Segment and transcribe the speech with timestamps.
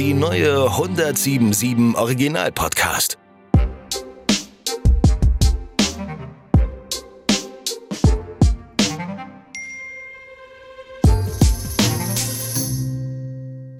[0.00, 3.18] Die neue 1077 Original Podcast.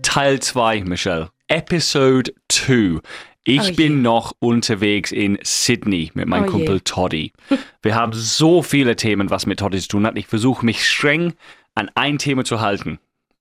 [0.03, 1.31] Teil 2, Michelle.
[1.49, 3.01] Episode 2.
[3.45, 3.73] Ich Oh je.
[3.73, 6.51] bin noch unterwegs in Sydney mit meinem Oh je.
[6.53, 7.33] Kumpel Toddy.
[7.83, 10.17] Wir haben so viele Themen, was mit Toddy zu tun hat.
[10.19, 11.33] Ich versuche mich streng
[11.75, 12.99] an ein Thema zu halten.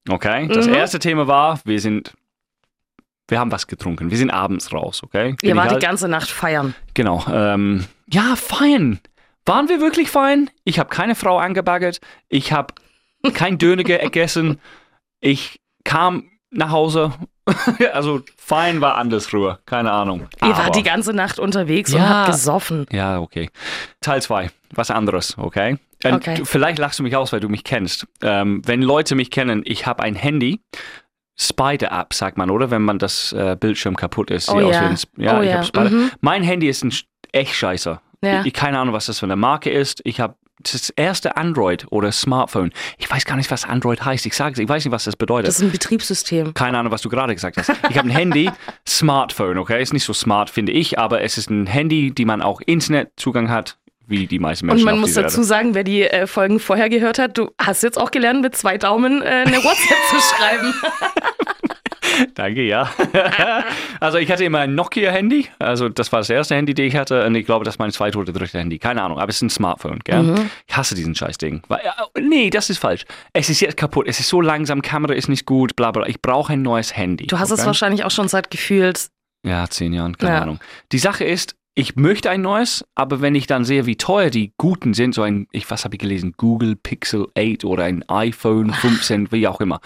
[0.07, 0.47] Okay?
[0.47, 0.73] Das Mhm.
[0.75, 2.13] erste Thema war, wir sind,
[3.29, 4.11] wir haben was getrunken.
[4.11, 5.35] Wir sind abends raus, okay?
[5.41, 6.75] Bin Ihr wart die halt- ganze Nacht feiern.
[6.93, 7.23] Genau.
[7.31, 8.99] Ähm, ja, fein.
[9.45, 10.49] Waren wir wirklich fein?
[10.63, 11.99] Ich habe keine Frau angebaggert.
[12.27, 12.73] Ich habe
[13.33, 14.59] kein Döner gegessen.
[15.21, 17.13] Ich kam nach Hause.
[17.93, 19.59] also fein war andersruhe.
[19.65, 20.27] Keine Ahnung.
[20.43, 22.09] Ihr wart die ganze Nacht unterwegs und Ja.
[22.09, 22.85] habt gesoffen.
[22.91, 23.49] ja, okay.
[24.01, 25.77] Teil 2, was anderes, okay?
[26.03, 26.41] Und Okay.
[26.45, 28.07] Vielleicht lachst du mich aus, weil du mich kennst.
[28.21, 30.61] Ähm, wenn Leute mich kennen, ich habe ein Handy.
[31.39, 32.69] Spider-App, sagt man, oder?
[32.69, 34.49] Wenn man das äh, Bildschirm kaputt ist.
[34.49, 34.93] Oh ja.
[35.17, 35.89] ja Oh ich ja, hab Spider.
[35.89, 36.11] mhm.
[36.21, 36.93] Mein Handy ist ein
[37.31, 37.99] echt scheiße.
[38.21, 38.43] Ja.
[38.43, 40.01] Ich, keine Ahnung, was das für eine Marke ist.
[40.03, 42.71] Ich habe das erste Android oder Smartphone.
[42.97, 44.25] Ich weiß gar nicht, was Android heißt.
[44.25, 45.47] Ich sage es, ich weiß nicht, was das bedeutet.
[45.47, 46.53] Das ist ein Betriebssystem.
[46.53, 47.71] Keine Ahnung, was du gerade gesagt hast.
[47.89, 48.51] Ich habe ein Handy,
[48.87, 49.81] Smartphone, okay?
[49.81, 53.49] Ist nicht so smart, finde ich, aber es ist ein Handy, die man auch Internetzugang
[53.49, 53.77] hat,
[54.09, 55.43] wie die meisten Und Menschen man auf muss dazu Erde.
[55.47, 58.77] sagen, wer die äh, Folgen vorher gehört hat, du hast jetzt auch gelernt, mit zwei
[58.77, 60.73] Daumen äh, eine WhatsApp zu schreiben.
[62.35, 62.89] Danke, ja.
[63.99, 65.47] also ich hatte immer ein Nokia-Handy.
[65.59, 67.25] Also das war das erste Handy, das ich hatte.
[67.25, 68.77] Und ich glaube, das ist mein zweites oder drittes Handy.
[68.79, 70.23] Keine Ahnung, aber es ist ein Smartphone, gell?
[70.23, 70.49] Mhm.
[70.67, 71.61] Ich hasse diesen Scheißding.
[71.67, 73.05] Weil, äh, nee, das ist falsch.
[73.33, 74.07] Es ist jetzt kaputt.
[74.07, 76.07] Es ist so langsam, Kamera ist nicht gut, bla bla.
[76.07, 77.27] Ich brauche ein neues Handy.
[77.27, 77.67] Du hast es okay?
[77.67, 79.07] wahrscheinlich auch schon seit gefühlt.
[79.45, 80.41] Ja, zehn Jahren, keine Ja.
[80.41, 80.59] Ahnung.
[80.91, 84.53] Die Sache ist, ich möchte ein neues, aber wenn ich dann sehe, wie teuer die
[84.57, 88.73] guten sind, so ein, ich, was habe ich gelesen, Google Pixel 8 oder ein iPhone
[88.73, 89.79] 15, wie auch immer,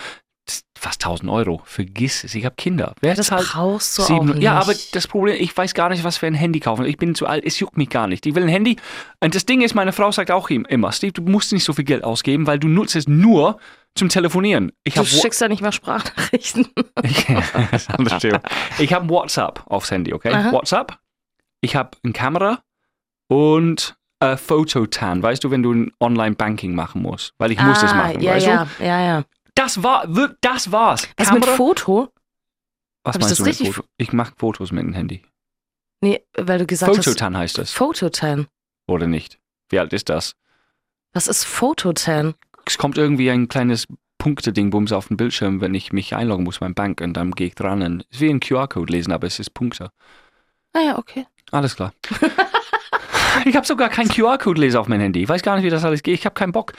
[0.77, 1.61] fast 1000 Euro.
[1.65, 2.95] Vergiss es, ich habe Kinder.
[3.01, 4.41] Wer Das zahlt brauchst du sieben- auch nicht.
[4.43, 6.85] Ja, aber das Problem, ich weiß gar nicht, was für ein Handy kaufen.
[6.85, 8.25] Ich bin zu alt, es juckt mich gar nicht.
[8.25, 8.75] Ich will ein Handy.
[9.21, 11.73] Und das Ding ist, meine Frau sagt auch ihm immer, Steve, du musst nicht so
[11.73, 13.57] viel Geld ausgeben, weil du nutzt es nur
[13.95, 14.71] zum Telefonieren.
[14.83, 16.67] Ich du schickst ja nicht mehr Sprachnachrichten.
[17.03, 17.27] ich.
[18.79, 20.33] Ich habe WhatsApp aufs Handy, okay?
[20.33, 20.51] Aha.
[20.51, 20.97] WhatsApp.
[21.63, 22.61] Ich habe eine Kamera
[23.27, 25.23] und äh, Fototan.
[25.23, 27.33] Weißt du, wenn du ein Online-Banking machen musst?
[27.37, 28.83] Weil ich muss das machen, Ah, ja, weißt ja, du?
[28.85, 29.23] ja, ja.
[29.55, 30.05] Das war,
[30.41, 31.07] das war's.
[31.17, 32.09] Was mit Foto?
[33.03, 33.87] Was Hab ich meinst das du mit richtig- Foto?
[33.97, 35.23] Ich mache Fotos mit dem Handy.
[36.01, 37.05] Nee, weil du gesagt hast.
[37.05, 38.47] Fototan heißt das, Fototan.
[38.87, 39.39] oder nicht?
[39.69, 40.35] Wie alt ist das?
[41.13, 42.33] Was ist Fototan?
[42.65, 43.87] Es kommt irgendwie ein kleines
[44.17, 47.47] Punkteding bums auf den Bildschirm, wenn ich mich einloggen muss beim Bank und dann gehe
[47.47, 47.81] ich dran.
[47.81, 49.91] Und es ist wie ein QR-Code lesen, aber es ist Punkte.
[50.73, 51.25] Ah ja, okay.
[51.53, 51.93] Alles klar.
[53.45, 55.21] ich habe sogar keinen QR-Code-Leser auf mein Handy.
[55.21, 56.15] Ich weiß gar nicht, wie das alles geht.
[56.15, 56.73] Ich habe keinen Bock.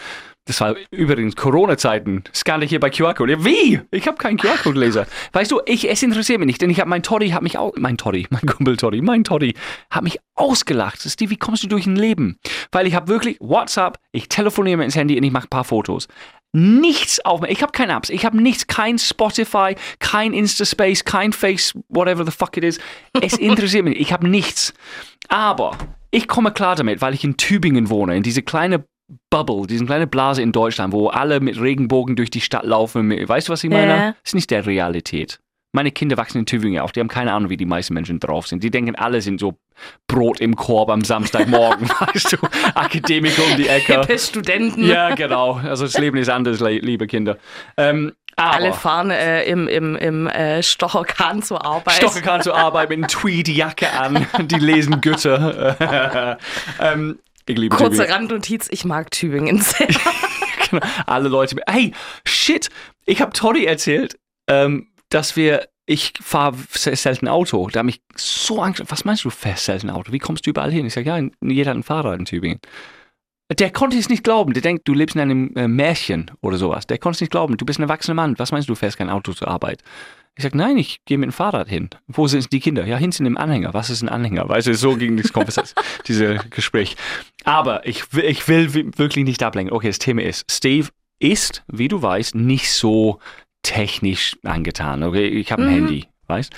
[0.46, 2.24] Das war übrigens Corona-Zeiten.
[2.34, 3.44] Scanne ich hier bei QR-Code.
[3.44, 3.80] Wie?
[3.92, 5.06] Ich habe keinen QR-Code-Leser.
[5.32, 7.72] Weißt du, ich, es interessiert mich nicht, denn ich habe mein Toddy, hat mich auch,
[7.76, 9.54] mein Toddy, mein Kumpel Toddy, mein Toddy,
[9.90, 11.00] hat mich ausgelacht.
[11.00, 12.38] Steve, wie kommst du durch ein Leben?
[12.72, 15.64] Weil ich habe wirklich WhatsApp, ich telefoniere mit ins Handy und ich mache ein paar
[15.64, 16.08] Fotos.
[16.56, 17.50] Nichts auf mir.
[17.50, 18.10] Ich habe keine Apps.
[18.10, 18.68] Ich habe nichts.
[18.68, 22.78] Kein Spotify, kein Instaspace, kein Face, whatever the fuck it is.
[23.20, 23.98] Es interessiert mich.
[23.98, 24.72] Ich habe nichts.
[25.28, 25.76] Aber
[26.12, 28.84] ich komme klar damit, weil ich in Tübingen wohne, in diese kleine
[29.30, 33.10] Bubble, diese kleine Blase in Deutschland, wo alle mit Regenbogen durch die Stadt laufen.
[33.10, 33.88] Weißt du, was ich meine?
[33.88, 34.06] Ja.
[34.12, 35.40] Das ist nicht der Realität.
[35.72, 36.92] Meine Kinder wachsen in Tübingen auf.
[36.92, 38.62] Die haben keine Ahnung, wie die meisten Menschen drauf sind.
[38.62, 39.58] Die denken, alle sind so
[40.06, 41.88] Brot im Korb am Samstagmorgen.
[42.00, 42.36] weißt du,
[42.74, 44.00] Akademiker um die Ecke.
[44.00, 44.86] Hippe Studenten.
[44.86, 45.54] Ja, genau.
[45.54, 47.38] Also das Leben ist anders, liebe Kinder.
[47.76, 51.94] Ähm, Alle fahren äh, im, im, im äh, Stocherkahn zur Arbeit.
[51.94, 54.26] Stocke kann zur Arbeit mit einer Tweedjacke an.
[54.42, 56.38] Die lesen Goethe.
[56.80, 58.12] ähm, ich liebe Kurze Tübingen.
[58.12, 59.88] Randnotiz, ich mag Tübingen sehr.
[60.70, 60.86] Genau.
[61.06, 61.56] Alle Leute.
[61.68, 61.92] Hey,
[62.26, 62.68] shit.
[63.04, 64.18] Ich habe Toddy erzählt,
[64.48, 65.68] ähm, dass wir.
[65.86, 67.68] Ich fahre selten Auto.
[67.70, 68.82] Da habe ich so Angst.
[68.88, 70.12] Was meinst du, fährst selten Auto?
[70.12, 70.86] Wie kommst du überall hin?
[70.86, 72.58] Ich sage, ja, jeder hat ein Fahrrad in Tübingen.
[73.58, 74.54] Der konnte es nicht glauben.
[74.54, 76.86] Der denkt, du lebst in einem äh, Märchen oder sowas.
[76.86, 77.58] Der konnte es nicht glauben.
[77.58, 78.38] Du bist ein erwachsener Mann.
[78.38, 79.82] Was meinst du, du fährst kein Auto zur Arbeit?
[80.36, 81.90] Ich sage, nein, ich gehe mit dem Fahrrad hin.
[82.08, 82.86] Wo sind die Kinder?
[82.86, 83.74] Ja, hinten im Anhänger.
[83.74, 84.48] Was ist ein Anhänger?
[84.48, 86.96] Weißt du, so ging das Konversation, diese Gespräch.
[87.44, 89.76] Aber ich, will- ich will wi- wirklich nicht ablenken.
[89.76, 90.88] Okay, das Thema ist, Steve
[91.20, 93.20] ist, wie du weißt, nicht so
[93.64, 95.02] technisch angetan.
[95.02, 95.74] Okay, ich habe ein Mhm.
[95.74, 96.52] Handy, weißt?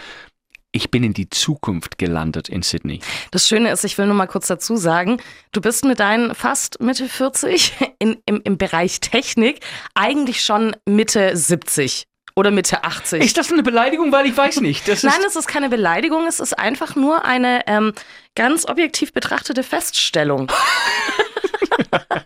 [0.73, 3.01] Ich bin in die Zukunft gelandet in Sydney.
[3.31, 5.17] Das Schöne ist, ich will nur mal kurz dazu sagen,
[5.53, 9.61] du bist mit deinen fast Mitte 40 in, im, im Bereich Technik
[9.95, 12.05] eigentlich schon Mitte 70
[12.35, 13.23] oder Mitte 80.
[13.25, 14.13] Ist das eine Beleidigung?
[14.13, 14.87] Weil ich weiß nicht.
[14.87, 17.95] Das ist, Nein, es ist keine Beleidigung, es ist einfach nur eine ähm,
[18.35, 20.53] ganz objektiv betrachtete Feststellung.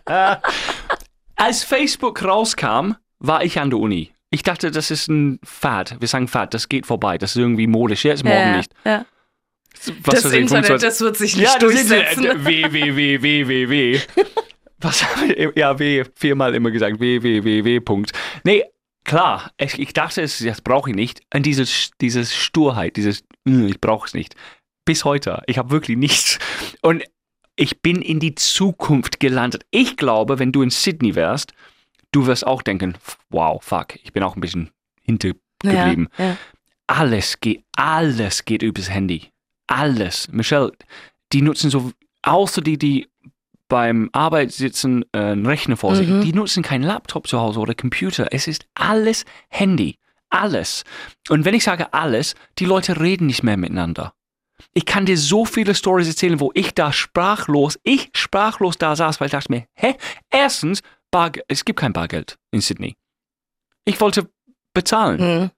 [1.37, 4.11] als Facebook rauskam, war ich an der Uni.
[4.31, 5.97] Ich dachte, das ist ein Fad.
[5.99, 7.17] Wir sagen Fad, das geht vorbei.
[7.17, 8.05] Das ist irgendwie modisch.
[8.05, 8.71] Jetzt morgen ja, nicht.
[8.85, 9.05] Ja.
[10.03, 12.23] Was das Internet, 25 das wird sich nicht ja, das durchsetzen.
[12.23, 12.45] Internet.
[12.45, 13.99] W, W, W, W, W, W.
[14.79, 15.51] Was haben wir?
[15.55, 16.99] Ja, W, viermal immer gesagt.
[16.99, 18.11] W, W, W, W, Punkt.
[18.43, 18.63] Nee,
[19.03, 19.51] klar.
[19.57, 21.21] Ich, ich dachte, es- das brauche ich nicht.
[21.33, 24.35] Und dieses, dieses Sturheit, dieses, "Hm, ich brauche es nicht.
[24.85, 25.43] Bis heute.
[25.47, 26.39] Ich habe wirklich nichts.
[26.81, 27.03] Und
[27.57, 29.65] ich bin in die Zukunft gelandet.
[29.71, 31.53] Ich glaube, wenn du in Sydney wärst,
[32.11, 32.95] du wirst auch denken,
[33.29, 34.69] wow, fuck, ich bin auch ein bisschen
[35.03, 36.09] hintergeblieben.
[36.17, 36.37] Ja, ja.
[36.87, 39.31] Alles geht, alles geht übers Handy.
[39.67, 40.27] Alles.
[40.31, 40.71] Michelle,
[41.31, 41.91] die nutzen so,
[42.23, 43.07] außer die, die
[43.69, 46.21] beim Arbeit sitzen, äh, einen Rechner vor sich, Mhm.
[46.21, 48.27] die nutzen keinen Laptop zu Hause oder Computer.
[48.31, 49.97] Es ist alles Handy.
[50.29, 50.83] Alles.
[51.29, 54.13] Und wenn ich sage alles, die Leute reden nicht mehr miteinander.
[54.73, 59.19] Ich kann dir so viele Stories erzählen, wo ich da sprachlos, ich sprachlos da saß,
[59.19, 59.95] weil ich dachte mir, hä?
[60.29, 60.81] Erstens,
[61.11, 62.95] Barge es gibt kein Bargeld in Sydney.
[63.85, 64.29] Ich wollte
[64.73, 65.19] bezahlen.
[65.41, 65.51] Mhm.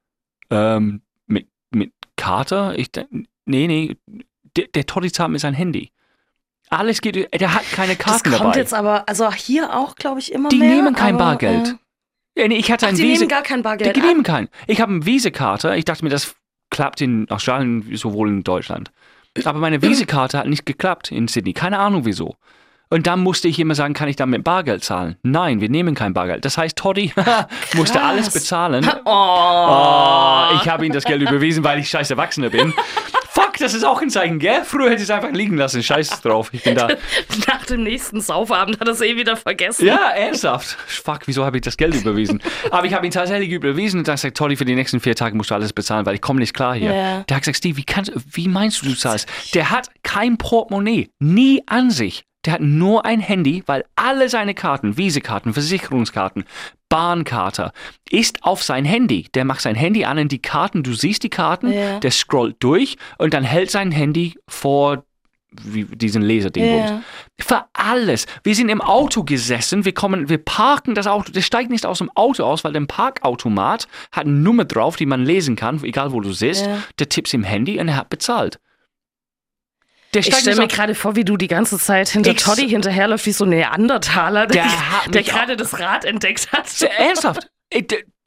[0.50, 2.74] Ähm, mit, mit Karte?
[2.78, 2.90] Ich,
[3.46, 3.98] nee, nee,
[4.58, 5.92] der, der Toddy zahlt mit sein Handy.
[6.70, 8.58] Alles geht, der hat keine Das Karten kommt dabei.
[8.58, 10.70] jetzt aber, also hier auch, glaube ich, immer Die mehr.
[10.76, 11.76] nehmen kein aber, Bargeld.
[12.36, 13.20] Äh, nee, ich hatte ach, ein die Visa.
[13.20, 13.96] nehmen gar kein Bargeld.
[13.96, 14.50] Die nehmen keinen.
[14.66, 15.76] Ich habe eine Visa-Karte.
[15.76, 16.36] Ich dachte mir, das
[16.72, 18.92] klappt in Australien sowohl in Deutschland.
[19.44, 21.54] Aber meine Visa-Karte hat nicht geklappt in Sydney.
[21.54, 22.36] Keine Ahnung wieso.
[22.90, 25.16] Und dann musste ich immer sagen, kann ich dann mit Bargeld zahlen?
[25.24, 26.46] Nein, wir nehmen kein Bargeld.
[26.46, 27.12] Das heißt, Toddy
[27.76, 28.90] musste alles bezahlen.
[29.06, 29.10] Oh.
[29.10, 32.74] Oh, ich habe ihm das Geld überwiesen, weil ich scheiß Erwachsener bin.
[33.30, 34.64] Fuck, das ist auch ein Zeichen, gell?
[34.64, 35.82] Früher hätte ich es einfach liegen lassen.
[35.84, 36.88] Scheiß drauf, ich bin da.
[37.48, 39.88] Nach dem nächsten Saufabend hat er es eh wieder vergessen.
[39.88, 40.78] Ja, ernsthaft.
[40.88, 42.42] Fuck, wieso habe ich das Geld überwiesen?
[42.72, 45.36] Aber ich habe ihn tatsächlich überwiesen und dann gesagt, Toddy, für die nächsten vier Tage
[45.36, 46.94] musst du alles bezahlen, weil ich komme nicht klar hier.
[46.94, 47.24] Ja.
[47.24, 49.28] Der hat gesagt, Steve, wie, kannst, wie meinst du, du zahlst?
[49.54, 52.24] Der hat kein Portemonnaie, nie an sich.
[52.46, 56.44] Der hat nur ein Handy, weil alle seine Karten, Visa-Karten, Versicherungskarten,
[56.90, 57.72] Bahnkarte,
[58.10, 59.28] ist auf sein Handy.
[59.34, 62.00] Der macht sein Handy an und die Karten, du siehst die Karten, Ja.
[62.00, 65.04] der scrollt durch und dann hält sein Handy vor
[65.56, 66.78] diesen Laserding.
[66.78, 67.02] Ja.
[67.40, 68.26] Für alles.
[68.44, 72.00] Wir sind im Auto gesessen, wir kommen, wir parken das Auto, der steigt nicht aus
[72.00, 76.12] dem Auto aus, weil der Parkautomat hat eine Nummer drauf, die man lesen kann, egal
[76.12, 76.66] wo du sitzt.
[76.66, 76.80] Ja.
[77.00, 78.60] Der tippt im Handy und er hat bezahlt.
[80.14, 83.26] Der Ich stelle mir gerade vor, wie du die ganze Zeit hinter Ich- Toddy hinterherläufst,
[83.26, 84.66] wie so ein Neandertaler, der,
[85.10, 86.70] Der gerade das Rad entdeckt hat.
[86.98, 87.50] Ernsthaft?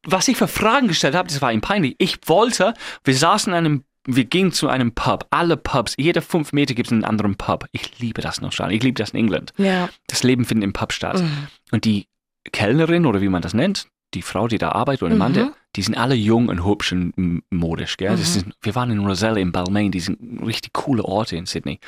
[0.08, 1.94] Was ich für Fragen gestellt habe, das war ihm peinlich.
[1.98, 2.74] Ich wollte,
[3.04, 5.26] wir saßen in einem, wir gingen zu einem Pub.
[5.30, 7.66] Alle Pubs, jede fünf Meter gibt es einen anderen Pub.
[7.72, 9.52] Ich liebe das in Australien, ich liebe das in England.
[9.56, 9.88] Ja.
[10.06, 11.20] Das Leben findet im Pub statt.
[11.20, 11.48] Mhm.
[11.72, 12.06] Und die
[12.52, 15.34] Kellnerin oder wie man das nennt, die Frau, die da arbeitet oder der Mann, Mhm.
[15.34, 17.96] der, die sind alle jung und hübsch und modisch.
[17.96, 18.17] Gell?
[18.17, 18.23] Mhm.
[18.23, 21.78] ist, wir waren in Roselle in Balmain, die sind richtig coole Orte in Sydney.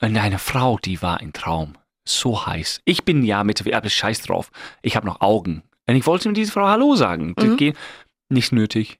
[0.00, 1.74] Und eine Frau, die war ein Traum.
[2.06, 2.80] So heiß.
[2.84, 4.50] Ich bin ja Mitte, aber scheiß drauf.
[4.82, 5.62] Ich habe noch Augen.
[5.86, 7.34] Und ich wollte diese Frau Hallo sagen.
[7.38, 7.74] Mhm.
[8.28, 8.98] nicht nötig.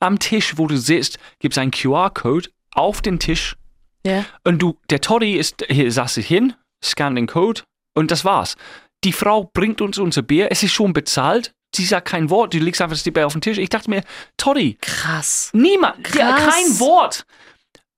[0.00, 3.56] Am Tisch, wo du sitzt, gibt es einen QR-Code auf den Tisch.
[4.04, 4.24] Ja.
[4.44, 7.62] Und du, der Toddy ist, hier saß sich hin, scannt den Code
[7.94, 8.56] und das war's.
[9.04, 11.54] Die Frau bringt uns unser Bier, es ist schon bezahlt.
[11.74, 13.58] Sie sagt kein Wort, du legst einfach das Bier auf den Tisch.
[13.58, 14.02] Ich dachte mir,
[14.36, 15.50] Toddy, Krass.
[15.52, 16.54] niemand, ja, Krass.
[16.54, 17.26] kein Wort.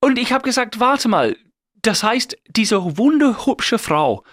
[0.01, 1.37] Und ich habe gesagt, warte mal,
[1.83, 4.25] das heißt, diese wunderhübsche Frau,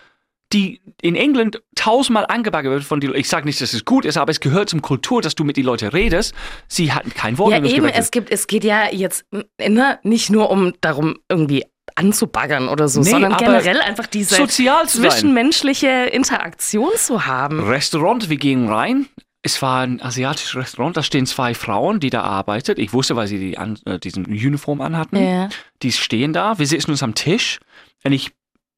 [0.51, 4.17] die in England tausendmal angebaggert wird von die ich sage nicht, dass es gut ist,
[4.17, 6.33] aber es gehört zum Kultur, dass du mit den Leuten redest.
[6.67, 7.95] Sie hatten kein Wort Ja, eben, gewechselt.
[7.95, 9.25] es, gibt, es geht ja jetzt
[9.59, 11.65] ne, nicht nur um darum, irgendwie
[11.95, 17.67] anzubaggern oder so, Nee, sondern generell einfach diese zwischenmenschliche Interaktion zu haben.
[17.67, 19.07] Restaurant, wir gehen rein.
[19.45, 22.79] Es war ein asiatisches Restaurant, da stehen zwei Frauen, die da arbeiten.
[22.79, 25.17] Ich wusste, weil sie die an, äh, diesen Uniform anhatten.
[25.17, 25.49] Ja.
[25.81, 27.59] Die stehen da, wir sitzen uns am Tisch
[28.05, 28.31] und ich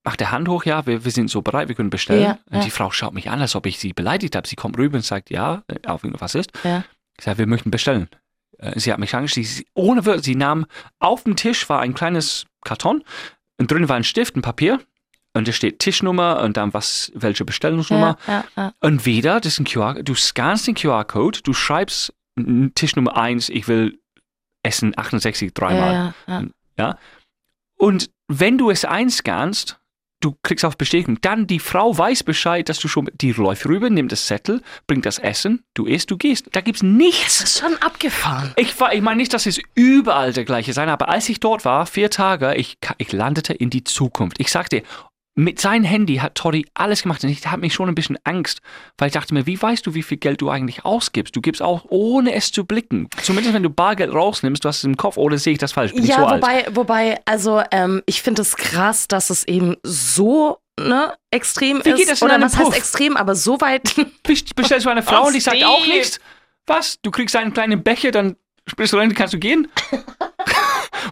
[0.04, 2.24] mache der Hand hoch, ja, wir, wir sind so bereit, wir können bestellen.
[2.24, 2.64] Ja, und ja.
[2.64, 4.48] die Frau schaut mich an, als ob ich sie beleidigt habe.
[4.48, 6.52] Sie kommt rüber und sagt, ja, äh, auf was ist.
[7.18, 8.10] Ich sage, wir möchten bestellen.
[8.58, 10.66] Äh, Sie hat mich angeschaut, sie, ohne Wörter, sie nahm,
[11.00, 13.04] auf dem Tisch war ein kleines Karton
[13.60, 14.80] und drin war ein Stift, ein Papier
[15.36, 18.18] und da steht Tischnummer und dann was, welche Bestellungsnummer.
[18.28, 18.74] Ja, ja, ja.
[18.80, 23.16] Und wieder, das ist ein QR, du scannst den QR-Code, du schreibst n- Tisch Nummer
[23.18, 24.00] 1, ich will
[24.64, 26.14] essen 68 dreimal.
[26.78, 26.98] Ja.
[27.78, 29.80] Und wenn du es einscannst,
[30.22, 33.90] du klickst auf Bestätigung, dann die Frau weiß Bescheid, dass du schon, die läuft rüber,
[33.90, 36.48] nimmt das Zettel, bringt das Essen, du isst, du gehst.
[36.54, 37.42] Da gibt's Das nichts.
[37.44, 38.54] ist schon abgefahren.
[38.56, 41.64] Ich, war- ich meine nicht, dass es überall der gleiche sein, aber als ich dort
[41.66, 44.40] war, vier Tage, ich, ich landete in die Zukunft.
[44.40, 44.82] Ich sagte,
[45.38, 48.62] mit seinem Handy hat Toddy alles gemacht und ich hatte mich schon ein bisschen Angst,
[48.98, 51.36] weil ich dachte mir, wie weißt du, wie viel Geld du eigentlich ausgibst?
[51.36, 53.10] Du gibst auch, ohne es zu blicken.
[53.22, 55.94] Zumindest wenn du Bargeld rausnimmst, du hast es im Kopf, oder sehe ich das falsch?
[55.94, 56.42] Bin Ja, so alt?
[56.42, 61.90] wobei, wobei, also ähm, ich finde es krass, dass es eben so ne, extrem Wie
[61.90, 61.98] ist.
[61.98, 62.78] geht das in Oder was heißt Puff?
[62.78, 63.94] extrem, aber so weit.
[64.24, 66.20] Best- Bestellst du eine Frau Oh, und die sagt auch nichts?
[66.66, 67.00] Was?
[67.02, 68.38] Du kriegst einen kleinen Becher, dann
[68.68, 69.68] sprichst du rein, kannst du gehen?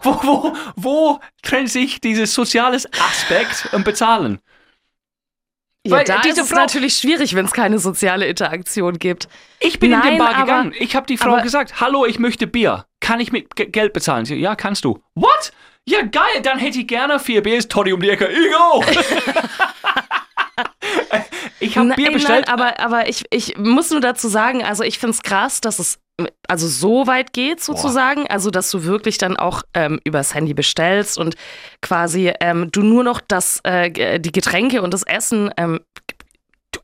[0.03, 4.39] wo, wo, wo trennt sich dieses soziales Aspekt und Bezahlen?
[5.85, 9.27] Ja, Weil da diese ist Frau- natürlich schwierig, wenn es keine soziale Interaktion gibt.
[9.59, 10.73] Ich bin in Nein, den Bar aber- gegangen.
[10.79, 12.85] Ich habe die Frau aber- gesagt, hallo, ich möchte Bier.
[13.01, 14.23] Kann ich mit Ge- Geld bezahlen?
[14.25, 15.01] Sie, ja, kannst du.
[15.15, 15.51] What?
[15.85, 17.67] Ja, geil, dann hätte ich gerne vier Biers.
[17.67, 18.29] Toddy um die Ecke.
[18.39, 18.85] Ich auch.
[21.59, 22.47] ich habe Bier bestellt.
[22.47, 25.79] Nein, aber, aber ich, ich muss nur dazu sagen, also ich finde es krass, dass
[25.79, 25.99] es
[26.47, 31.17] also so weit geht sozusagen, also dass du wirklich dann auch ähm, übers Handy bestellst
[31.17, 31.35] und
[31.81, 35.79] quasi ähm, du nur noch das, äh, die Getränke und das Essen ähm,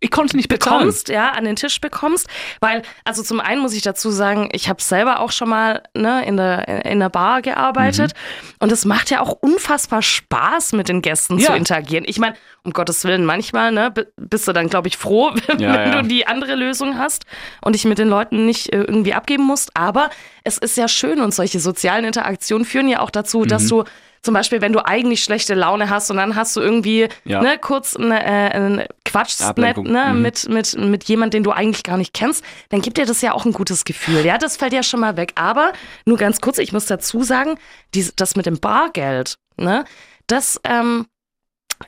[0.01, 0.79] ich konnte nicht bezahlen.
[0.79, 2.27] bekommst, ja, an den Tisch bekommst.
[2.61, 6.25] Weil, also zum einen muss ich dazu sagen, ich habe selber auch schon mal ne,
[6.25, 8.55] in, der, in der Bar gearbeitet Mhm.
[8.59, 11.55] und es macht ja auch unfassbar Spaß, mit den Gästen zu Ja.
[11.55, 12.05] interagieren.
[12.07, 16.01] Ich meine, um Gottes Willen, manchmal ne, bist du dann, glaube ich, froh, wenn Ja,
[16.01, 17.25] du die andere Lösung hast
[17.61, 19.75] und dich mit den Leuten nicht äh, irgendwie abgeben musst.
[19.75, 20.09] Aber
[20.43, 23.69] es ist ja schön und solche sozialen Interaktionen führen ja auch dazu, dass Mhm.
[23.69, 23.83] du
[24.21, 27.41] zum Beispiel, wenn du eigentlich schlechte Laune hast und dann hast du irgendwie Ja.
[27.41, 29.85] ne, kurz ne, äh, einen Quatsch Ablenkung.
[29.91, 30.21] ne, Mhm.
[30.21, 33.33] mit, mit, mit jemand, den du eigentlich gar nicht kennst, dann gibt dir das ja
[33.33, 34.25] auch ein gutes Gefühl.
[34.25, 35.31] Ja, das fällt ja schon mal weg.
[35.35, 35.71] Aber
[36.05, 37.57] nur ganz kurz, ich muss dazu sagen,
[37.93, 39.85] dies, das mit dem Bargeld, ne,
[40.27, 41.07] das ähm,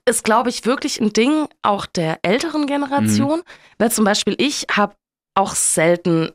[0.06, 3.40] ist, glaube ich, wirklich ein Ding auch der älteren Generation.
[3.40, 3.44] Mhm.
[3.78, 4.96] Weil zum Beispiel ich habe
[5.36, 6.32] auch selten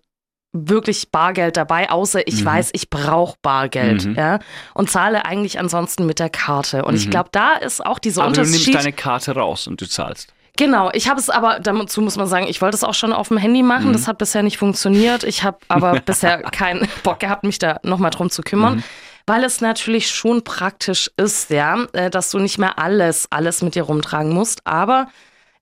[0.68, 2.46] wirklich Bargeld dabei, außer ich Mhm.
[2.46, 4.14] weiß, ich brauche Bargeld, Mhm.
[4.14, 4.38] ja,
[4.74, 6.84] und zahle eigentlich ansonsten mit der Karte.
[6.84, 7.10] Und ich Mhm.
[7.10, 8.68] glaube, da ist auch dieser aber du Unterschied.
[8.68, 10.32] nimmst deine Karte raus und du zahlst.
[10.58, 13.28] Genau, ich habe es aber, dazu muss man sagen, ich wollte es auch schon auf
[13.28, 13.88] dem Handy machen.
[13.88, 13.92] Mhm.
[13.92, 15.22] Das hat bisher nicht funktioniert.
[15.22, 18.76] Ich habe aber bisher keinen Bock gehabt, mich da nochmal drum zu kümmern.
[18.76, 18.82] Mhm.
[19.26, 23.74] Weil es natürlich schon praktisch ist, ja, äh, dass du nicht mehr alles, alles mit
[23.74, 24.60] dir rumtragen musst.
[24.64, 25.08] Aber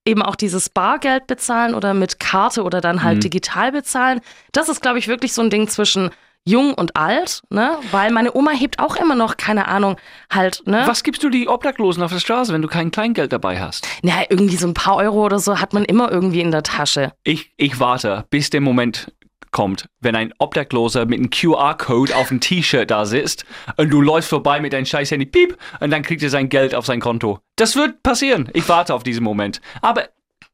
[0.07, 3.21] eben auch dieses Bargeld bezahlen oder mit Karte oder dann halt Mhm.
[3.21, 4.21] digital bezahlen,
[4.53, 6.11] das ist, glaube ich, wirklich so ein Ding zwischen
[6.47, 7.79] jung und alt, ne?
[7.91, 9.97] Weil meine Oma hebt auch immer noch, keine Ahnung,
[10.31, 10.83] halt, ne?
[10.85, 13.89] Was gibst du die Obdachlosen auf der Straße, wenn du kein Kleingeld dabei hast?
[14.03, 17.13] Na, irgendwie so ein paar Euro oder so hat man immer irgendwie in der Tasche.
[17.23, 19.11] Ich, ich warte, bis der Moment
[19.55, 23.47] kommt, wenn ein Obdachloser mit einem QR-Code auf dem T-Shirt da sitzt
[23.79, 26.75] und du läufst vorbei mit deinem scheiß Handy, piep, und dann kriegt er sein Geld
[26.75, 27.39] auf sein Konto.
[27.57, 28.51] Das wird passieren.
[28.53, 29.63] Ich warte auf diesen Moment.
[29.81, 30.09] Aber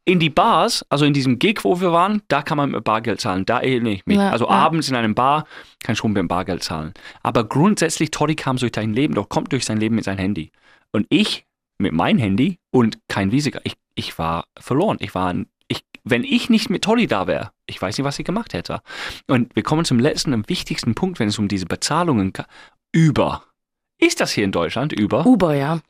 [0.05, 3.21] in die Bars, also in diesem Gig, wo wir waren, da kann man mit Bargeld
[3.21, 3.45] zahlen.
[3.47, 4.19] Da erinnere ich mich.
[4.19, 4.51] Ja, also ja.
[4.51, 5.47] abends in einem Bar
[5.83, 6.95] kann ich schon mit Bargeld zahlen.
[7.23, 10.53] Aber grundsätzlich, Toddy kam durch sein Leben, doch kommt durch sein Leben mit seinem Handy.
[10.93, 11.47] Und ich
[11.79, 14.99] mit meinem Handy und kein Visa, ich, ich war verloren.
[15.01, 15.47] Ich war, ein-
[16.05, 18.81] wenn ich nicht mit Tolly da wäre, ich weiß nicht, was ich gemacht hätte.
[19.27, 22.47] Und wir kommen zum letzten und wichtigsten Punkt, wenn es um diese Bezahlungen geht.
[22.93, 23.45] Über.
[23.99, 25.25] Ist das hier in Deutschland über?
[25.27, 25.81] Uber, ja.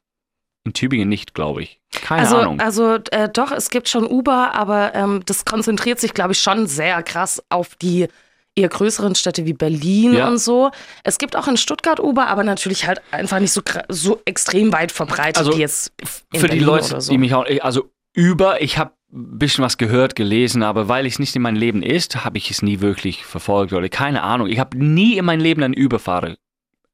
[0.65, 1.81] In Tübingen nicht, glaube ich.
[1.93, 2.61] Keine also, Ahnung.
[2.61, 6.67] also äh, doch, es gibt schon Uber, aber ähm, das konzentriert sich, glaube ich, schon
[6.67, 8.09] sehr krass auf die
[8.57, 10.29] eher größeren Städte wie Berlin Ja.
[10.29, 10.71] und so.
[11.05, 14.93] Es gibt auch in Stuttgart Uber, aber natürlich halt einfach nicht so, so extrem weit
[14.93, 15.93] verbreitet Also, wie jetzt
[16.33, 17.13] in Für die Berlin Leute, oder so.
[17.13, 21.35] die mich auch, also über, ich habe bisschen was gehört, gelesen, aber weil es nicht
[21.35, 24.47] in meinem Leben ist, habe ich es nie wirklich verfolgt oder keine Ahnung.
[24.49, 26.37] Ich habe nie in meinem Leben einen Überfahrer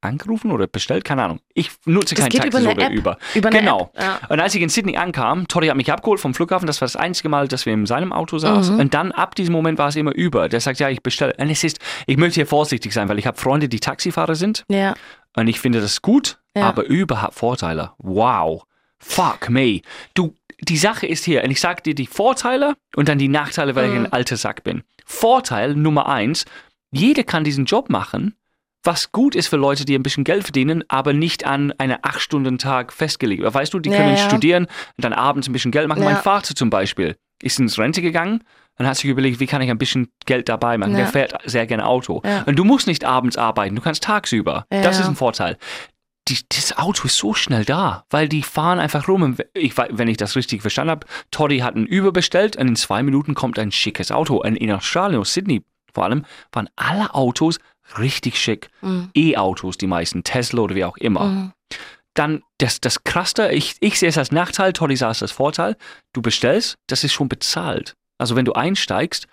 [0.01, 1.39] angerufen oder bestellt, keine Ahnung.
[1.53, 2.91] Ich nutze Das kein Taxi über App.
[2.93, 3.17] Über
[3.49, 3.91] eine genau.
[3.99, 4.19] Ja.
[4.29, 6.95] Und als ich in Sydney ankam, Toddy hat mich abgeholt vom Flughafen, das war das
[6.95, 8.75] einzige Mal, dass wir in seinem Auto saßen.
[8.75, 8.79] Mhm.
[8.81, 10.49] Und dann ab diesem Moment war es immer über.
[10.49, 11.33] Der sagt, ja, ich bestelle.
[11.37, 14.65] Und es ist, ich möchte hier vorsichtig sein, weil ich habe Freunde, die Taxifahrer sind.
[14.69, 14.93] Ja.
[15.35, 16.63] Und ich finde das gut, Ja.
[16.69, 17.91] aber Uber hat Vorteile.
[17.97, 18.63] Wow.
[18.99, 19.81] Fuck me.
[20.13, 23.75] Du, die Sache ist hier, und ich sage dir die Vorteile und dann die Nachteile,
[23.75, 24.05] weil ich Mhm.
[24.05, 24.83] ein alter Sack bin.
[25.05, 26.45] Vorteil Nummer eins,
[26.91, 28.35] jeder kann diesen Job machen,
[28.83, 32.93] was gut ist für Leute, die ein bisschen Geld verdienen, aber nicht an einen 8-Stunden-Tag
[32.93, 33.43] festgelegt.
[33.43, 34.29] Weißt du, die Ja, können ja.
[34.29, 36.03] studieren und dann abends ein bisschen Geld machen.
[36.03, 36.11] Ja.
[36.11, 38.43] Mein Vater zum Beispiel ist ins Rente gegangen
[38.79, 40.91] und hat sich überlegt, wie kann ich ein bisschen Geld dabei machen.
[40.93, 40.99] Ja.
[40.99, 42.21] Der fährt sehr gerne Auto.
[42.25, 42.43] Ja.
[42.43, 44.65] Und du musst nicht abends arbeiten, du kannst tagsüber.
[44.71, 44.81] Ja.
[44.81, 45.57] Das ist ein Vorteil.
[46.27, 49.37] Die, das Auto ist so schnell da, weil die fahren einfach rum.
[49.53, 53.01] Ich, wenn ich das richtig verstanden habe, Toddy hat einen Uber bestellt und in zwei
[53.01, 54.41] Minuten kommt ein schickes Auto.
[54.41, 57.59] Und in Australien, Sydney vor allem, waren alle Autos
[57.97, 58.69] richtig schick.
[58.81, 59.09] Mhm.
[59.15, 61.25] E-Autos, die meisten, Tesla oder wie auch immer.
[61.25, 61.51] Mhm.
[62.13, 65.77] Dann das, das Krasse, ich, ich sehe es als Nachteil, Toddy sah es als Vorteil.
[66.13, 67.95] Du bestellst, das ist schon bezahlt.
[68.17, 69.27] Also wenn du einsteigst,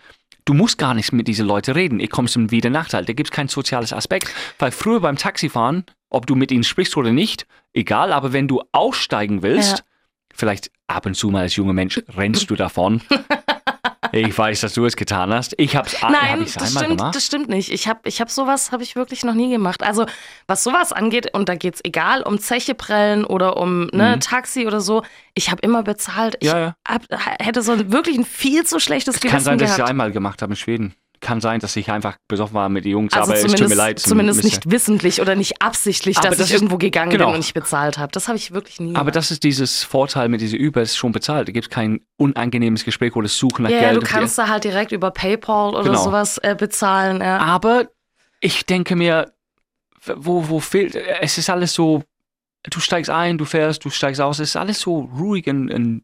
[0.44, 2.00] du musst gar nicht mit diesen Leuten reden.
[2.00, 3.04] Ich komme zum wieder Nachteil.
[3.04, 4.30] Da gibt es kein soziales Aspekt.
[4.58, 5.84] Weil früher beim Taxifahren,
[6.14, 9.84] ob du mit ihnen sprichst oder nicht, egal, aber wenn du aussteigen willst, Ja.
[10.34, 13.00] vielleicht ab und zu mal als junger Mensch rennst du davon.
[14.12, 15.54] ich weiß, dass du es getan hast.
[15.58, 17.16] Ich habe es hab Nein, ich's das einmal stimmt, gemacht.
[17.16, 17.72] das stimmt nicht.
[17.72, 19.82] Ich habe ich hab sowas habe ich wirklich noch nie gemacht.
[19.82, 20.06] Also
[20.46, 24.20] was sowas angeht, und da geht es egal um Zecheprellen oder um ne, Mhm.
[24.20, 25.02] Taxi oder so,
[25.34, 26.36] ich habe immer bezahlt.
[26.40, 26.76] Ich Ja, ja.
[26.86, 27.02] Hab,
[27.40, 29.90] hätte so wirklich ein viel zu schlechtes Kann Gewissen sein, dass ich es gehabt.
[29.90, 30.94] einmal gemacht habe in Schweden.
[31.24, 33.74] Kann sein, dass ich einfach besoffen war mit den Jungs, Also aber es tut mir
[33.74, 33.98] leid.
[33.98, 37.24] zum zumindest nicht wissentlich oder nicht absichtlich, Aber dass das ich ist- irgendwo gegangen genau.
[37.26, 38.12] bin und nicht bezahlt habe.
[38.12, 39.16] Das habe ich wirklich nie Aber gemacht.
[39.16, 41.48] das ist dieses Vorteil mit dieser Uber, es ist schon bezahlt.
[41.48, 43.96] Da gibt es kein unangenehmes Gespräch oder Suchen nach ja, Geld.
[44.02, 46.04] du kannst da halt direkt über PayPal oder Genau.
[46.04, 47.20] sowas äh, bezahlen.
[47.20, 47.38] Ja.
[47.38, 47.88] Aber
[48.40, 49.32] ich denke mir,
[50.16, 52.02] wo, wo fehlt, es ist alles so,
[52.70, 56.02] du steigst ein, du fährst, du steigst aus, es ist alles so ruhig und, und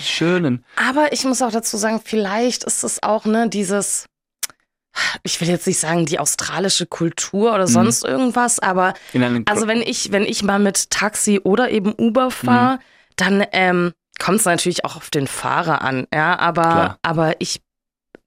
[0.00, 0.44] schön.
[0.46, 4.06] Und Aber ich muss auch dazu sagen, vielleicht ist es auch ne dieses,
[5.22, 7.72] ich will jetzt nicht sagen die australische Kultur oder Mhm.
[7.72, 8.94] sonst irgendwas, aber
[9.46, 12.78] also wenn ich wenn ich mal mit Taxi oder eben Uber fahre,
[13.16, 16.38] dann ähm, kommt es natürlich auch auf den Fahrer an, ja.
[16.38, 16.98] Aber Klar.
[17.02, 17.60] aber ich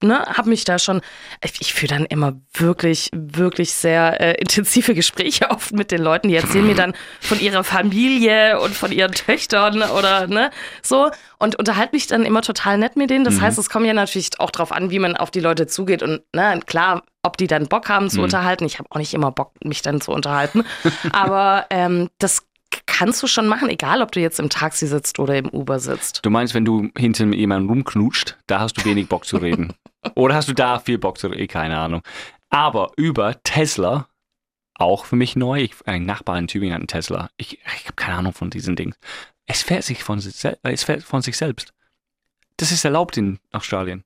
[0.02, 1.00] ne, habe mich da schon,
[1.42, 6.28] ich, ich führe dann immer wirklich, wirklich sehr äh, intensive Gespräche oft mit den Leuten.
[6.28, 10.50] Die erzählen mir dann von ihrer Familie und von ihren Töchtern oder ne,
[10.82, 13.24] so und unterhalte mich dann immer total nett mit denen.
[13.24, 13.42] Das Mhm.
[13.42, 16.22] heißt, es kommt ja natürlich auch drauf an, wie man auf die Leute zugeht und
[16.34, 18.24] ne, klar, ob die dann Bock haben zu Mhm.
[18.24, 18.64] unterhalten.
[18.66, 20.62] Ich habe auch nicht immer Bock, mich dann zu unterhalten,
[21.12, 22.42] aber ähm, das
[22.86, 26.20] kannst du schon machen, egal ob du jetzt im Taxi sitzt oder im Uber sitzt.
[26.24, 29.72] Du meinst, wenn du hinter jemandem rumknutscht, da hast du wenig Bock zu reden.
[30.14, 31.48] Oder hast du da viel Bock zu reden?
[31.48, 32.02] Keine Ahnung.
[32.48, 34.08] Aber über Tesla,
[34.74, 37.30] auch für mich neu, ich, ein Nachbar in Tübingen hat einen Tesla.
[37.36, 38.94] Ich, ich habe keine Ahnung von diesen Dingen.
[39.46, 41.72] Es fährt sich von es fährt von sich selbst.
[42.56, 44.04] Das ist erlaubt in Australien.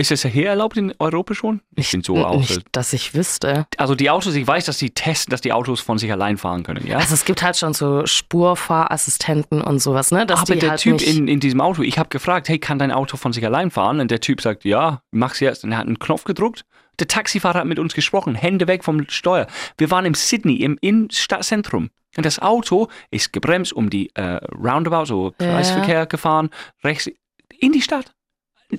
[0.00, 1.60] Ist es hier erlaubt in Europa schon?
[1.76, 2.38] Ich bin so auch.
[2.38, 3.66] Nicht, dass ich wüsste.
[3.76, 6.62] Also die Autos, ich weiß, dass die testen, dass die Autos von sich allein fahren
[6.62, 6.96] können, ja?
[6.96, 10.24] Also es gibt halt schon so Spurfahrassistenten und sowas, ne?
[10.24, 12.78] Dass Aber die der halt Typ in, in diesem Auto, ich habe gefragt, hey, kann
[12.78, 14.00] dein Auto von sich allein fahren?
[14.00, 15.64] Und der Typ sagt, ja, mach's jetzt.
[15.64, 16.64] Und er hat einen Knopf gedrückt.
[16.98, 19.48] Der Taxifahrer hat mit uns gesprochen, Hände weg vom Steuer.
[19.76, 21.90] Wir waren im Sydney, im Innenstadtzentrum.
[22.16, 25.52] Und das Auto ist gebremst um die äh, Roundabout, so Ja.
[25.56, 26.48] Kreisverkehr gefahren,
[26.82, 27.10] rechts
[27.58, 28.14] in die Stadt.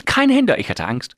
[0.06, 1.16] Kein Händer, ich hatte Angst.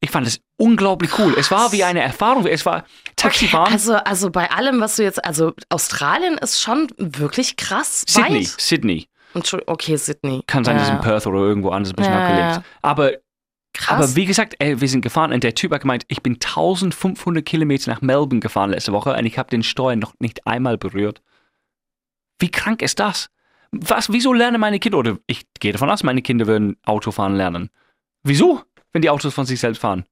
[0.00, 1.34] Ich fand es unglaublich cool.
[1.36, 2.46] Es war wie eine Erfahrung.
[2.46, 2.84] Es war
[3.16, 3.72] Taxifahren.
[3.72, 8.46] Also, also bei allem, was du jetzt, also Australien ist schon wirklich krass Sydney, weit.
[8.46, 9.08] Sydney.
[9.66, 10.42] Okay, Sydney.
[10.46, 10.96] Kann sein, dass es ja.
[10.96, 12.62] in Perth oder irgendwo anders ein bisschen Ja, ist.
[12.82, 13.12] Aber
[13.74, 13.96] Krass.
[13.96, 17.44] Aber wie gesagt, ey, wir sind gefahren und der Typ hat gemeint, ich bin 1500
[17.44, 21.22] Kilometer nach Melbourne gefahren letzte Woche und ich habe den Steuer noch nicht einmal berührt.
[22.40, 23.30] Wie krank ist das?
[23.70, 27.70] Was, wieso lernen meine Kinder, oder ich gehe davon aus, meine Kinder würden Autofahren lernen.
[28.28, 28.62] Wieso,
[28.92, 30.04] wenn die Autos von sich selbst fahren?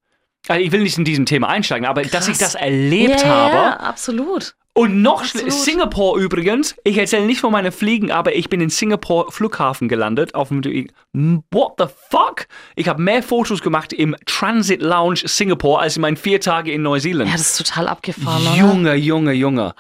[0.49, 2.53] Also ich will nicht in diesem Thema einsteigen, aber dass ich Krass.
[2.53, 4.55] das erlebt ja, habe, Ja, absolut.
[4.75, 5.53] und noch Absolut.
[5.53, 6.77] Singapur übrigens.
[6.85, 10.35] Ich erzähle nicht von meinen Fliegen, aber ich bin in Singapur Flughafen gelandet.
[10.37, 10.63] Auf dem
[11.51, 12.47] What the fuck?
[12.77, 16.83] Ich habe mehr Fotos gemacht im Transit Lounge Singapur als in meinen vier Tage in
[16.83, 17.29] Neuseeland.
[17.31, 18.57] Ja, das ist total abgefahren?
[18.57, 19.75] Junge, Junge, Junge.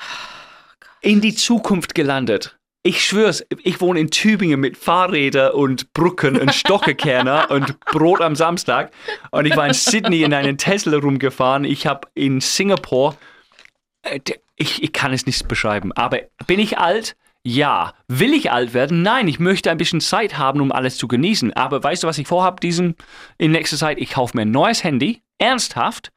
[1.00, 2.58] In die Zukunft gelandet.
[2.86, 8.36] Ich schwör's, ich wohne in Tübingen mit Fahrrädern und Brücken und Stockekerner und Brot am
[8.36, 8.92] Samstag.
[9.32, 11.64] Und ich war in Sydney in einen Tesla rumgefahren.
[11.64, 13.16] Ich habe in Singapur,
[14.02, 14.20] äh,
[14.54, 17.16] ich, ich kann es nicht beschreiben, aber bin ich alt?
[17.42, 17.92] Ja.
[18.06, 19.02] Will ich alt werden?
[19.02, 21.54] Nein, ich möchte ein bisschen Zeit haben, um alles zu genießen.
[21.54, 22.94] Aber weißt du, was ich vorhabe diesen,
[23.36, 23.98] in nächster Zeit?
[23.98, 26.12] Ich kaufe mir ein neues Handy, ernsthaft,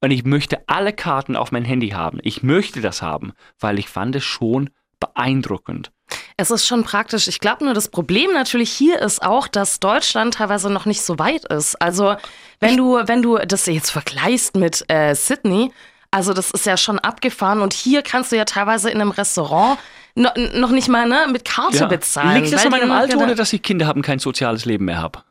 [0.00, 2.20] und ich möchte alle Karten auf mein Handy haben.
[2.22, 5.92] Ich möchte das haben, weil ich fand es schon beeindruckend.
[6.38, 7.28] Es ist schon praktisch.
[7.28, 11.18] Ich glaube nur, das Problem natürlich hier ist auch, dass Deutschland teilweise noch nicht so
[11.18, 11.80] weit ist.
[11.80, 12.16] Also,
[12.60, 15.72] wenn du, wenn du das jetzt vergleichst mit äh, Sydney,
[16.10, 19.78] also das ist ja schon abgefahren und hier kannst du ja teilweise in einem Restaurant
[20.14, 22.42] no, noch nicht mal ne, mit Karte bezahlen.
[22.42, 25.22] Liegt das an meinem Alter oder dass ich Kinder haben, kein soziales Leben mehr habe?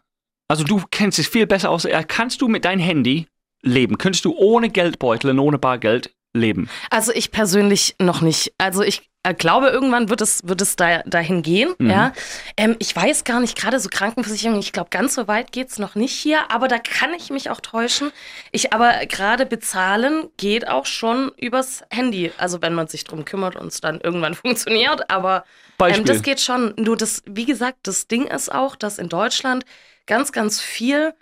[0.47, 1.87] Also du kennst es viel besser aus.
[2.07, 3.27] Kannst du mit deinem Handy
[3.61, 3.97] leben?
[3.97, 6.69] Könntest du ohne Geldbeutel und ohne Bargeld leben?
[6.89, 8.53] Also ich persönlich noch nicht.
[8.57, 11.73] Also ich äh, glaube, irgendwann wird es, wird es da, dahin gehen.
[11.79, 11.89] Mhm.
[11.89, 12.13] Ja.
[12.57, 15.79] Ähm, ich weiß gar nicht, gerade so Krankenversicherung, ich glaube, ganz so weit geht es
[15.79, 18.11] noch nicht hier, aber da kann ich mich auch täuschen.
[18.51, 22.31] Ich aber gerade bezahlen geht auch schon übers Handy.
[22.37, 25.09] Also wenn man sich drum kümmert und es dann irgendwann funktioniert.
[25.09, 25.43] Aber
[25.79, 26.73] ähm, das geht schon.
[26.77, 29.65] Nur das, wie gesagt, das Ding ist auch, dass in Deutschland
[30.05, 31.15] ganz, ganz viel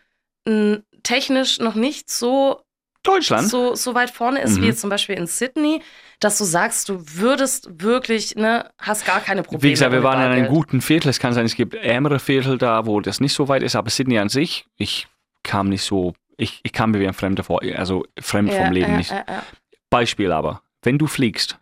[0.46, 2.62] mh, technisch noch nicht so
[3.04, 3.50] Deutschland?
[3.50, 4.62] so, so weit vorne ist, Mhm.
[4.64, 5.82] wie jetzt zum Beispiel in Sydney,
[6.20, 9.64] dass du sagst, du würdest wirklich, ne, hast gar keine Probleme.
[9.64, 11.10] Wie gesagt, wir waren in einem guten Viertel.
[11.10, 13.90] Es kann sein, es gibt ärmere Viertel da, wo das nicht so weit ist, aber
[13.90, 15.08] Sydney an sich, ich
[15.44, 18.72] kam nicht so, ich, ich kam mir wie ein Fremder vor, also fremd ja, vom
[18.72, 19.12] Leben ja, nicht.
[19.12, 19.44] Ja.
[19.90, 21.60] Beispiel aber, wenn du fliegst,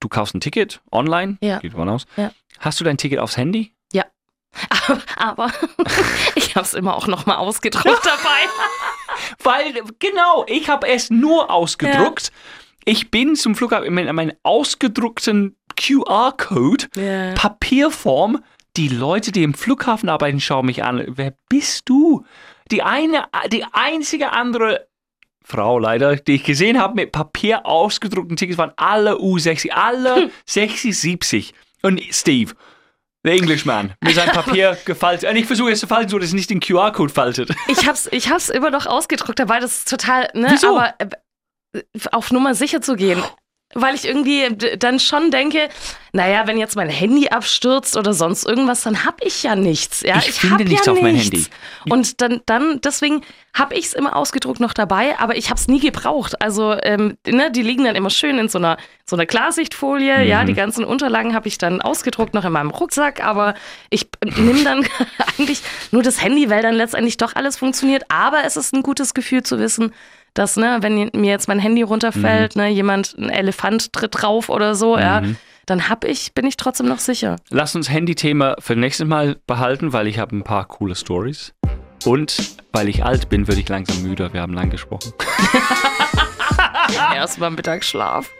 [0.00, 2.06] du kaufst ein Ticket online, geht davon aus,
[2.58, 3.72] hast du dein Ticket aufs Handy?
[5.16, 5.50] Aber
[6.34, 8.48] ich habe es immer auch noch mal ausgedruckt dabei.
[9.42, 12.30] Weil, genau, ich habe es nur ausgedruckt.
[12.84, 17.34] Ich bin zum Flughafen mit meinem ausgedruckten QR-Code, Ja.
[17.34, 18.42] Papierform.
[18.76, 21.04] Die Leute, die im Flughafen arbeiten, schauen mich an.
[21.08, 22.24] Wer bist du?
[22.70, 24.86] Die eine, die einzige andere
[25.42, 30.98] Frau leider, die ich gesehen habe mit Papier ausgedruckten Tickets, waren alle U60, alle 60,
[30.98, 31.54] 70.
[31.82, 32.52] Und Steve,
[33.26, 35.28] der Englishman, mit seinem Papier gefaltet.
[35.28, 37.50] Und ich versuche es zu falten, so dass es nicht den QR-Code faltet.
[37.68, 40.78] Ich hab's, ich hab's immer noch ausgedruckt, dabei das ist total, ne, Wieso?
[40.78, 41.80] aber äh,
[42.12, 43.22] auf Nummer sicher zu gehen.
[43.74, 44.48] Weil ich irgendwie
[44.78, 45.68] dann schon denke,
[46.12, 50.00] naja, wenn jetzt mein Handy abstürzt oder sonst irgendwas, dann hab ich ja nichts.
[50.02, 50.16] Ja?
[50.18, 51.30] Ich finde hab nichts ja auf mein nichts.
[51.84, 51.92] Handy.
[51.92, 55.66] Und dann, dann deswegen habe ich es immer ausgedruckt noch dabei, aber ich habe es
[55.68, 56.40] nie gebraucht.
[56.40, 60.24] Also ähm, ne, die liegen dann immer schön in so einer, so einer Klarsichtfolie.
[60.24, 60.46] Ja, Mhm.
[60.46, 63.54] die ganzen Unterlagen habe ich dann ausgedruckt noch in meinem Rucksack, aber
[63.90, 64.86] ich nehme dann
[65.38, 68.04] eigentlich nur das Handy, weil dann letztendlich doch alles funktioniert.
[68.08, 69.92] Aber es ist ein gutes Gefühl zu wissen,
[70.38, 74.74] dass, ne, wenn mir jetzt mein Handy runterfällt, ne, jemand, ein Elefant tritt drauf oder
[74.74, 75.22] so, ja,
[75.66, 77.36] dann hab ich, bin ich trotzdem noch sicher.
[77.50, 81.54] Lass uns Handy-Thema für nächstes Mal behalten, weil ich habe ein paar coole Stories.
[82.04, 84.32] Und weil ich alt bin, würde ich langsam müde.
[84.32, 85.12] Wir haben lang gesprochen.
[87.14, 88.30] Erstmal Mittagsschlaf.